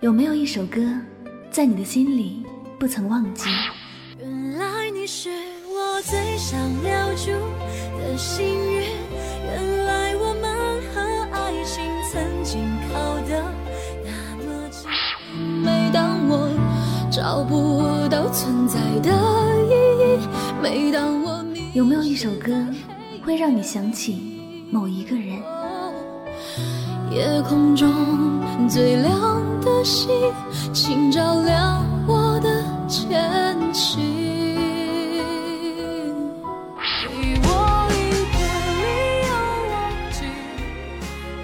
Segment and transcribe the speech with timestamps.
[0.00, 0.80] 有没有一首歌，
[1.50, 2.42] 在你的心里
[2.78, 3.50] 不曾忘记？
[4.18, 5.28] 原来你是
[5.68, 7.30] 我最想留住
[7.98, 8.80] 的幸运，
[9.44, 11.00] 原来我们和
[11.36, 13.44] 爱情曾经靠得
[14.02, 14.10] 那
[14.46, 14.88] 么近。
[15.62, 16.48] 每当我
[17.12, 19.10] 找不到存在的
[19.66, 19.74] 意
[20.14, 20.26] 义，
[20.62, 22.54] 每当我迷有没有一首歌，
[23.22, 24.40] 会让你想起
[24.70, 25.38] 某一个人？
[27.10, 27.90] 夜空中
[28.68, 30.08] 最亮的星，
[30.72, 33.28] 请照亮我的前
[33.74, 34.00] 行。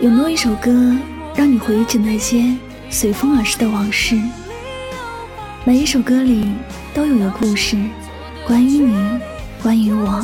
[0.00, 0.70] 有没有一首歌，
[1.34, 2.54] 让你回忆起那些
[2.90, 4.20] 随风而逝的往事？
[5.64, 6.52] 每一首歌里
[6.92, 7.74] 都有个故事，
[8.46, 9.18] 关于你，
[9.62, 10.22] 关于我，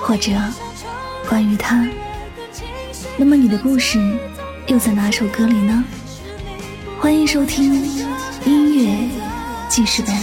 [0.00, 0.30] 或者
[1.28, 1.84] 关于他。
[3.16, 3.98] 那么你的故事
[4.68, 5.82] 又在哪首歌里呢？
[7.00, 7.74] 欢迎收听
[8.44, 9.08] 音乐
[9.70, 10.14] 记事本。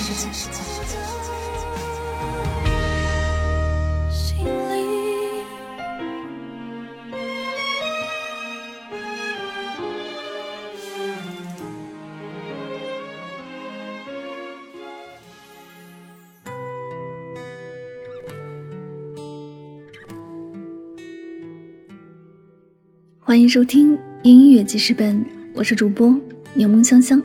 [23.19, 25.23] 欢迎收听音乐记事本，
[25.53, 26.19] 我是主播
[26.55, 27.21] 柠檬香香。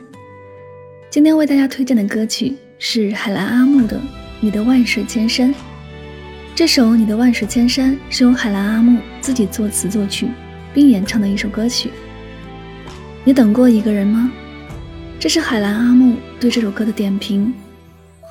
[1.09, 3.97] 今天为大家推荐的歌曲是海蓝阿木的
[4.39, 5.51] 《你的万水千山》。
[6.53, 10.27] 这首《你的万水千山》是由海蓝阿木自己作词作曲
[10.75, 11.89] 并演唱的一首歌曲。
[13.23, 14.31] 你等过一个人吗？
[15.19, 17.51] 这是海蓝阿木对这首歌的点评。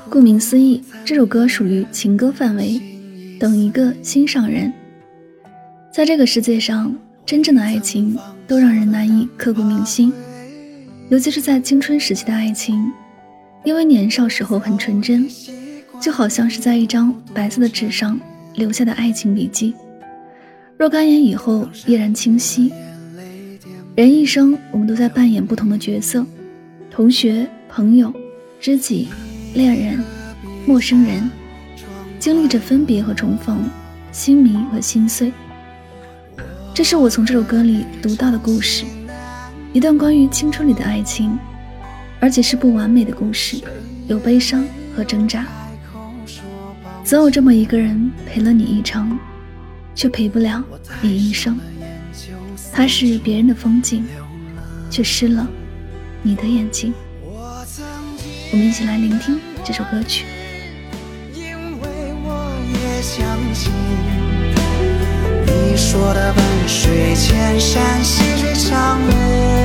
[0.08, 2.80] 顾名思义，这首歌属于情歌范围，
[3.36, 4.72] 等一个心上人。
[5.92, 6.96] 在这个世界上。
[7.27, 8.18] 真正的爱情
[8.50, 10.12] 都让人难以刻骨铭心，
[11.08, 12.90] 尤其是在青春时期的爱情，
[13.62, 15.24] 因为年少时候很纯真，
[16.00, 18.18] 就好像是在一张白色的纸上
[18.56, 19.72] 留下的爱情笔记，
[20.77, 22.72] 若干年以后依然清晰。
[23.94, 26.27] 人一生，我们都在扮演不同的角色：
[26.90, 28.12] 同学、朋友、
[28.60, 29.06] 知己、
[29.55, 30.02] 恋人、
[30.66, 31.30] 陌生人，
[32.18, 33.70] 经历着分别和重逢，
[34.10, 35.33] 心迷和心碎。
[36.73, 38.85] 这是我从这首歌里读到的故事，
[39.73, 41.39] 一段关于青春里的爱情，
[42.20, 43.61] 而且是不完美的故事，
[44.07, 44.64] 有悲伤
[44.97, 45.47] 和挣扎。
[47.05, 49.19] 总有这么一个人陪了你一程，
[49.95, 50.63] 却陪不了
[51.03, 51.58] 你一生。
[52.73, 54.07] 他是别人的风景，
[54.89, 55.47] 却湿了
[56.23, 56.95] 你的眼睛。
[58.52, 60.25] 我们一起来聆听这首歌曲。
[61.35, 61.89] 因为
[62.25, 63.73] 我也相信
[65.80, 69.59] 说的万水千山，细水长流。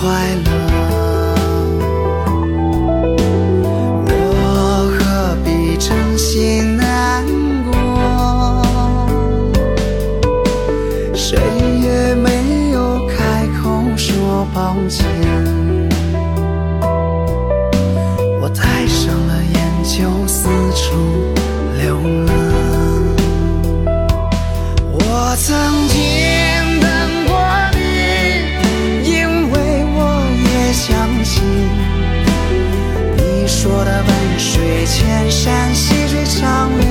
[0.00, 0.06] 快
[0.44, 0.50] 乐？
[4.06, 4.12] 我
[4.96, 5.00] 何
[5.44, 7.24] 必真心难
[7.68, 7.74] 过？
[11.12, 11.36] 谁
[11.82, 15.04] 也没有开口说抱歉。
[18.40, 19.96] 我戴上了眼，就
[20.28, 20.86] 四处
[21.76, 22.28] 流浪。
[24.92, 24.96] 我
[25.40, 25.48] 曾
[31.28, 31.44] 心
[33.18, 34.08] 你说的万
[34.38, 36.86] 水千山，细水长流。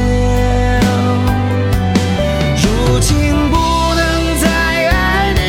[2.61, 3.15] 如今
[3.49, 3.55] 不
[3.95, 4.01] 能
[4.39, 4.47] 再
[4.91, 5.39] 爱你，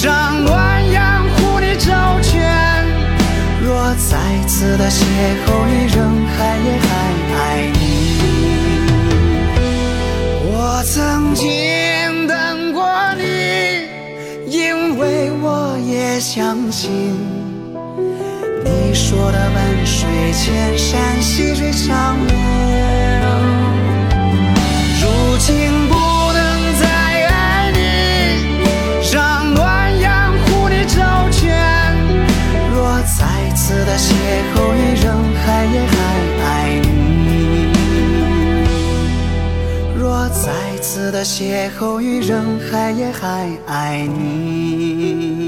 [0.00, 1.90] 让暖阳护你周
[2.22, 2.32] 全。
[3.64, 5.02] 若再次的邂
[5.44, 5.96] 逅于人
[6.38, 6.88] 海，也还
[7.34, 7.36] 爱
[7.72, 7.82] 你。
[10.52, 10.54] 我
[10.84, 11.48] 曾经
[12.28, 12.86] 等过
[13.16, 13.22] 你，
[14.56, 17.18] 因为我也相信
[18.96, 22.34] 说的万水千山，细水长流。
[25.02, 25.94] 如今不
[26.32, 26.88] 能再
[27.28, 27.78] 爱你，
[29.12, 30.96] 让暖阳护你周
[31.30, 31.44] 全。
[32.74, 33.20] 若再
[33.54, 34.08] 次的邂
[34.54, 35.04] 逅于人
[35.44, 35.94] 海，也还
[36.42, 36.46] 爱
[36.80, 36.86] 你。
[39.94, 45.45] 若再次的邂逅于人海，也还爱你。